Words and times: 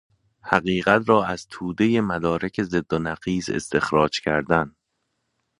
حقیقت 0.41 1.09
را 1.09 1.25
از 1.25 1.47
تودهی 1.49 2.01
مدارک 2.01 2.63
ضد 2.63 2.93
و 2.93 2.99
نقیض 2.99 3.49
استخراج 3.49 4.21
کردن 4.21 4.75